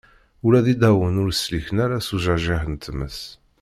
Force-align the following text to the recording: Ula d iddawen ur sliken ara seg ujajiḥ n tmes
Ula 0.45 0.59
d 0.65 0.67
iddawen 0.73 1.21
ur 1.23 1.29
sliken 1.33 1.77
ara 1.85 1.99
seg 2.07 2.13
ujajiḥ 2.15 2.63
n 2.67 2.75
tmes 2.75 3.19